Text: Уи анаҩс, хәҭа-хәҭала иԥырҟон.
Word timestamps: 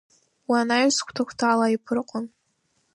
Уи 0.49 0.57
анаҩс, 0.61 0.97
хәҭа-хәҭала 1.05 1.67
иԥырҟон. 1.75 2.25